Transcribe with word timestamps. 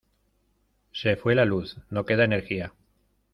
Se 0.93 1.15
fue 1.15 1.35
la 1.35 1.45
luz, 1.45 1.77
no 1.91 2.07
queda 2.07 2.23
energía. 2.23 2.73